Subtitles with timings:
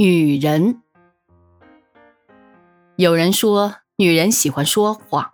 [0.00, 0.80] 女人。
[2.94, 5.32] 有人说，女人喜欢说谎。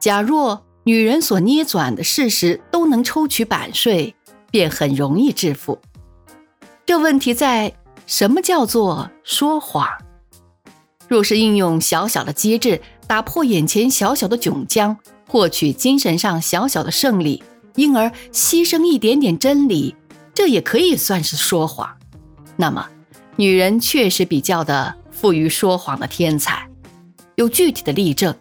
[0.00, 4.16] 假若女人所捏转的事实都能抽取版税，
[4.50, 5.78] 便很容易致富。
[6.84, 7.72] 这问题在
[8.08, 9.86] 什么叫做说谎？
[11.06, 14.98] 若是应用小小的机智，打破眼前小小的窘僵，
[15.28, 17.40] 获取精神上小小的胜利，
[17.76, 19.94] 因而牺牲一点点真理，
[20.34, 21.96] 这也可以算是说谎。
[22.56, 22.88] 那么，
[23.36, 26.68] 女人确实比较的富于说谎的天才，
[27.36, 28.34] 有具体的例证。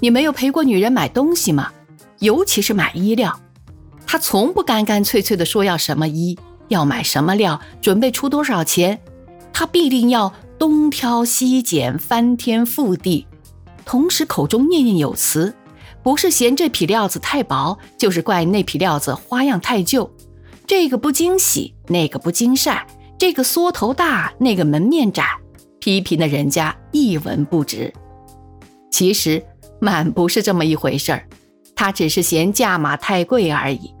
[0.00, 1.72] 你没有陪过女人买东西吗？
[2.18, 3.40] 尤其是买衣料，
[4.06, 6.38] 她从不干干脆脆的说要什么衣，
[6.68, 9.00] 要买什么料，准备出多少钱，
[9.52, 10.32] 她必定要。
[10.58, 13.26] 东挑西拣，翻天覆地，
[13.84, 15.52] 同时口中念念有词，
[16.04, 20.08] 不是嫌这匹料子太薄，就是怪那匹料子花样太旧，
[20.64, 22.86] 这个不经洗，那个不经晒，
[23.22, 25.24] 这个缩头大，那个门面窄，
[25.78, 27.94] 批评的人家一文不值。
[28.90, 29.40] 其实
[29.80, 31.28] 满不是这么一回事儿，
[31.76, 33.94] 他只是嫌价码太贵而已。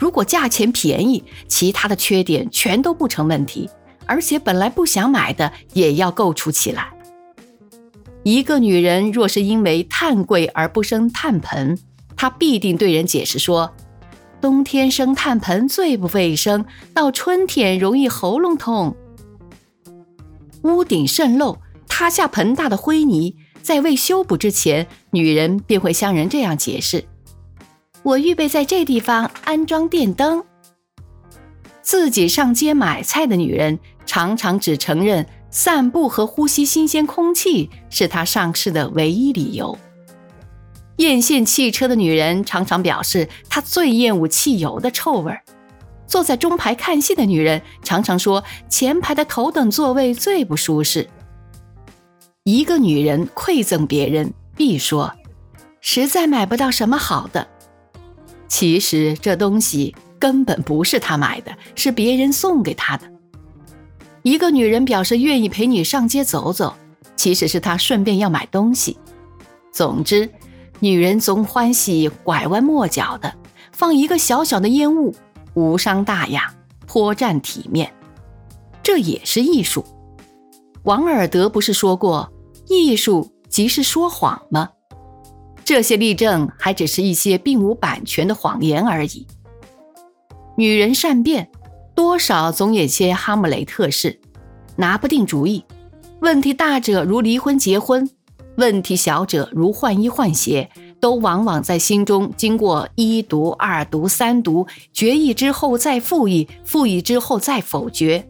[0.00, 3.70] 如果价钱便宜，其他的缺点全都不成问题。
[4.04, 6.92] 而且本来不想买的也要构出起来。
[8.24, 11.78] 一个女人若是因为炭贵而不生炭盆，
[12.16, 13.72] 她必定对人解释说：
[14.40, 18.96] 冬天生炭盆最不卫生，到春天容易喉咙痛。
[20.62, 27.04] 屋顶渗漏，塌下盆大的灰泥，在未修补之前，女人便会向人这样解释：
[28.02, 30.44] 我预备在这地方安装电灯。
[31.82, 33.78] 自己上街买菜的女人。
[34.06, 39.78] 常常只承认散步和呼吸新鲜空气是她上市的唯一理由。
[41.00, 45.42] 艳羡汽车的女人常常表示，她最厌恶汽油的臭味儿。
[46.06, 51.08] 坐在中排看戏的女人常常说，前排的头等座位最不舒适。
[52.44, 55.10] 一个女人馈赠别人，必说，
[55.80, 57.48] 实在买不到什么好的。
[58.46, 63.10] 其实这东西根本不是她买的，是别人送给她的。
[64.22, 66.76] 一个女人表示愿意陪你上街走走，
[67.16, 68.98] 其实是她顺便要买东西。
[69.72, 70.28] 总之，
[70.80, 73.32] 女人总欢喜拐弯抹角的
[73.72, 75.14] 放一个小小的烟雾，
[75.54, 76.52] 无伤大雅，
[76.86, 77.92] 颇占体面。
[78.82, 79.84] 这也是艺术。
[80.82, 82.32] 王尔德不是说过，
[82.66, 84.70] 艺术即是说谎吗？
[85.64, 89.26] 这些例证还只是一些并无版权的谎言而已。
[90.56, 91.48] 女人善变。
[91.92, 94.18] 多少总有些哈姆雷特式，
[94.76, 95.62] 拿不定主意。
[96.20, 98.08] 问题大者如离婚结婚，
[98.56, 108.28] 问题小者如换衣换鞋，都往往在心中经过一读、二读、三读，决议之后再复议，复议之后再否决。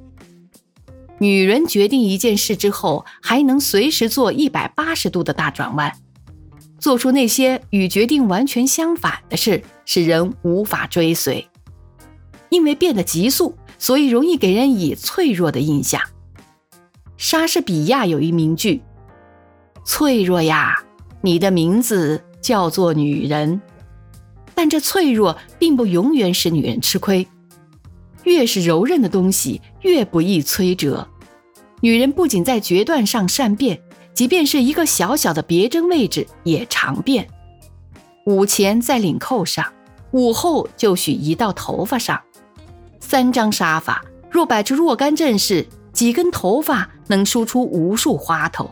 [1.18, 5.92] 女人决定一件事之后，还能随时做一百八十度的大转弯，
[6.78, 11.46] 做出那些与决定完全相反的事，使人无法追随。
[12.48, 16.00] 因为变得急速，所以容易给人以脆弱的印象。
[17.16, 18.80] 莎士比亚有一名句
[19.84, 20.74] ：“脆弱呀，
[21.20, 23.60] 你的名字叫做女人。”
[24.54, 27.26] 但这脆弱并不永远使女人吃亏。
[28.24, 31.08] 越是柔韧的东西，越不易摧折。
[31.80, 33.80] 女人不仅在决断上善变，
[34.12, 37.26] 即便是一个小小的别针位置也常变。
[38.26, 39.72] 午前在领扣上，
[40.10, 42.20] 午后就许移到头发上。
[43.00, 48.70] 三张沙发若摆出若干阵势，几根头发能梳出无数花头。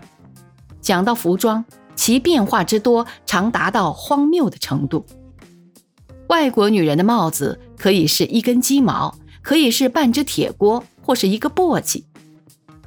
[0.80, 5.04] 讲到服装，其变化之多，常达到荒谬的程度。
[6.28, 12.04] 外国女人的帽子可以是一根鸡毛，可以是半只铁锅，或是一个簸箕。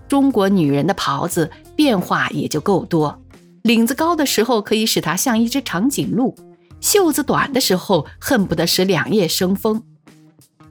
[0.07, 3.19] 中国女人的袍子变化也就够多，
[3.63, 6.35] 领子高的时候可以使它像一只长颈鹿，
[6.79, 9.81] 袖子短的时候恨不得使两叶生风。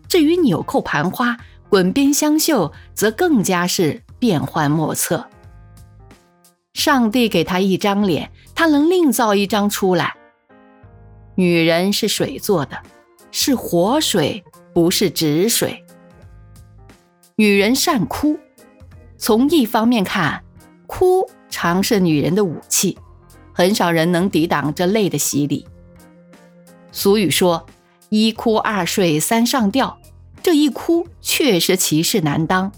[0.09, 1.37] 至于纽扣盘花、
[1.69, 5.27] 滚边香袖，则更加是变幻莫测。
[6.73, 10.15] 上帝给他一张脸，他能另造一张出来。
[11.35, 12.79] 女人是水做的，
[13.31, 15.85] 是活水，不是止水。
[17.37, 18.39] 女人善哭，
[19.17, 20.43] 从一方面看，
[20.87, 22.99] 哭常是女人的武器，
[23.53, 25.67] 很少人能抵挡这泪的洗礼。
[26.93, 27.67] 俗语说
[28.11, 29.99] ：“一哭二睡三上吊。”
[30.43, 32.73] 这一哭确实其事难当，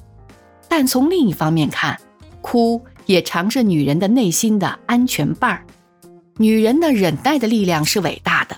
[0.68, 2.00] 但从另一方面看，
[2.40, 5.66] 哭也常是女人的内心的安全伴儿。
[6.38, 8.56] 女人的忍耐的力量是伟大的，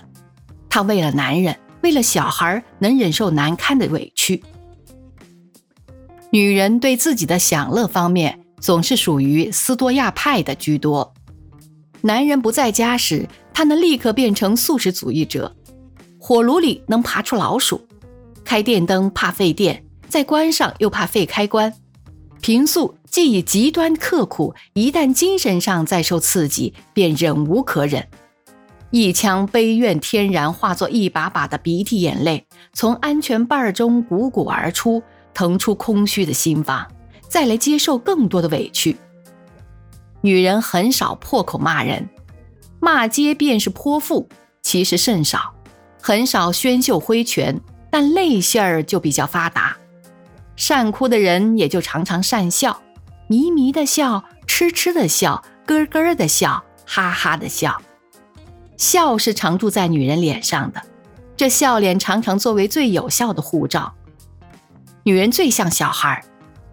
[0.69, 4.41] 她为了男人，为了小孩，能忍受难堪的委屈。
[6.31, 11.13] 女人对自己的享乐方面总是属于斯多亚派的居多。
[12.01, 15.55] 男人不在家时，他能立刻变成素食主义者。
[16.19, 17.87] 火炉里能爬出老鼠，
[18.43, 21.71] 开电灯怕费电，再关上又怕费开关。
[22.45, 28.07] 平素既已极端刻苦，一旦精神上再受刺激，便忍无可忍。
[28.91, 35.01] 一腔悲怨天然化作一把把的鼻涕眼泪，从安全瓣中汩汩而出，
[35.33, 36.85] 腾出空虚的心房，
[37.27, 38.95] 再来接受更多的委屈。
[40.21, 42.07] 女人很少破口骂人，
[42.79, 44.29] 骂街便是泼妇，
[44.61, 45.55] 其实甚少。
[45.99, 47.59] 很少宣袖挥拳，
[47.89, 49.75] 但泪腺儿就比较发达。
[50.55, 52.81] 善哭的人也就常常善笑，
[53.27, 57.81] 迷迷的笑，痴痴的笑，咯咯的笑，哈哈的笑。
[58.77, 60.81] 笑是常驻在女人脸上的，
[61.35, 63.93] 这笑脸常常作为最有效的护照。
[65.03, 66.23] 女人最像小孩，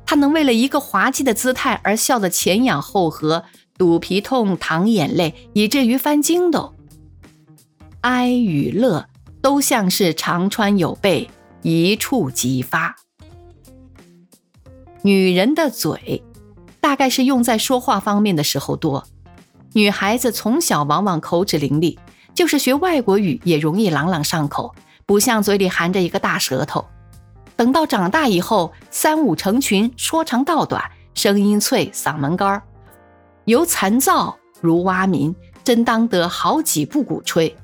[0.06, 3.44] 她能为了一个滑稽的姿态而笑得前仰后合，
[3.76, 6.74] 肚皮痛，淌眼泪，以至于翻筋斗。
[8.02, 9.06] 哀与乐
[9.40, 11.30] 都像是长川有备，
[11.62, 12.96] 一触即发。
[15.04, 16.22] 女人的嘴，
[16.80, 19.04] 大概是用在说话方面的时候多。
[19.72, 21.98] 女孩子从小往往口齿伶俐，
[22.34, 24.72] 就是学外国语也容易朗朗上口，
[25.04, 26.84] 不像嘴里含着一个大舌头。
[27.56, 30.80] 等到长大以后，三五成群，说长道短，
[31.14, 32.62] 声音脆，嗓门干儿，
[33.46, 35.34] 由残噪如蛙鸣，
[35.64, 37.56] 真当得好几部鼓吹。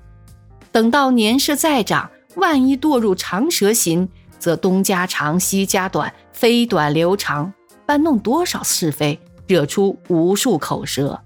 [0.73, 4.08] 等到年事再长，万一堕入长舌型。
[4.38, 7.52] 则东家长西家短，飞短流长，
[7.85, 9.19] 搬弄多少是非，
[9.49, 11.19] 惹出无数口舌；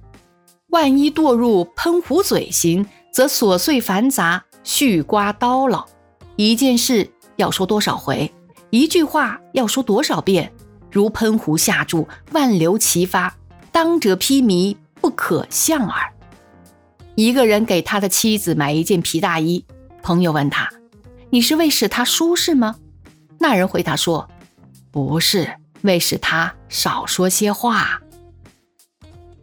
[0.70, 5.86] 万一堕入喷壶嘴型，则琐碎繁杂，絮刮叨唠。
[6.36, 7.06] 一件事
[7.36, 8.32] 要说多少回，
[8.70, 10.50] 一句话要说多少遍，
[10.90, 13.36] 如喷壶下注，万流齐发，
[13.70, 16.10] 当者披靡，不可向耳。
[17.16, 19.62] 一个人给他的妻子买一件皮大衣，
[20.02, 20.70] 朋友问他
[21.28, 22.76] ：“你是为使他舒适吗？”
[23.38, 24.26] 那人回答说
[24.92, 28.02] ：“不是，为使他少说些话。”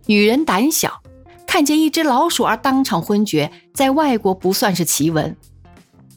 [0.05, 1.01] 女人胆小，
[1.45, 5.35] 看见一只老鼠而当场昏厥，在外国不算是奇闻。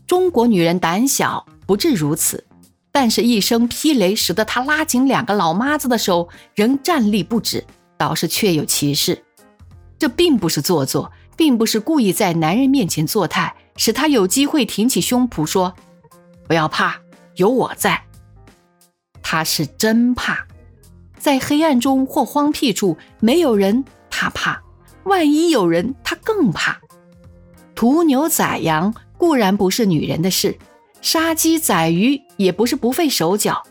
[0.06, 2.46] 中国女人胆小不至如此，
[2.93, 7.64] 但是一声劈雷使得她拉紧两个老妈子的手，仍站立不止，
[7.96, 9.25] 倒是确有其事。
[9.99, 15.75] 这并不是做作，并不是故意在男人面前作态，使他有机会挺起胸脯说
[16.46, 17.00] ：“不要怕。”
[17.37, 18.05] 有我在，
[19.32, 20.46] 他是真怕，
[21.19, 24.61] 在黑暗中或荒僻处没有人，他怕；
[25.05, 26.79] 万一有人，他更怕。
[27.75, 30.58] 屠牛宰羊固然不是女人的事，
[31.00, 33.62] 杀鸡宰鱼也不是不费手脚。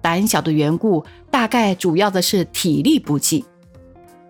[0.00, 3.44] 胆小的缘故，大概主要的是体力不济。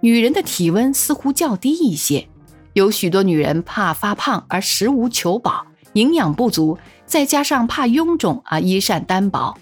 [0.00, 2.26] 女人的体温似乎较低一些，
[2.72, 5.64] 有许多女人怕发胖而食无求饱。
[5.92, 6.76] 营养不足，
[7.06, 9.56] 再加上怕臃肿而衣衫单薄，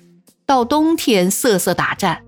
[0.53, 2.27] 到冬天瑟瑟打颤，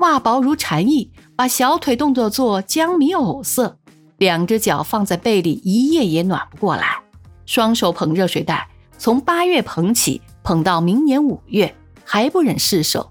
[0.00, 3.78] 袜薄如蝉翼，把小腿动作做江米藕色，
[4.18, 7.00] 两只脚放在被里一夜也暖不过来，
[7.46, 11.74] 双手捧热水袋，从八月捧起，捧到明年五月
[12.04, 13.10] 还不忍释手，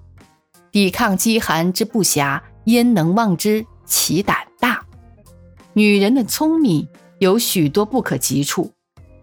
[0.72, 4.86] 抵抗饥寒之不暇，焉能望之其胆大？
[5.74, 6.88] 女人的聪明
[7.18, 8.72] 有许多不可及处。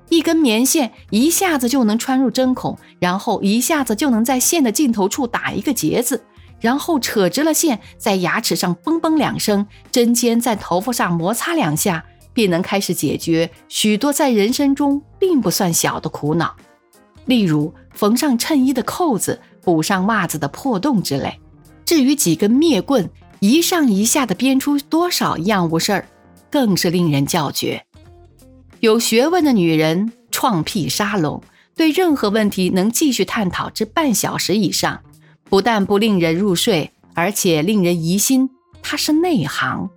[0.08, 6.24] 一根棉线一下子就能穿入针孔，然后一下子就能在线的尽头处打一个结子，
[6.60, 16.56] 然后扯直了线，在牙齿上嘣嘣两声，针尖在头发上摩擦两下，便能开始解决许多在人生中并不算小的苦恼，
[17.26, 21.38] 例如缝上衬衣的扣子、补上袜子的破洞之类。
[21.84, 23.08] 至于几根灭棍
[23.40, 26.08] 一上一下的编出多少样物事儿，
[26.50, 27.82] 更是令人叫绝。
[28.80, 31.42] 有学问的女人创辟沙龙，
[31.74, 35.02] 对任何问题能继续探讨至半小时以上，
[35.50, 38.48] 不但不令人入睡，而且令人疑心
[38.80, 39.90] 她是内行。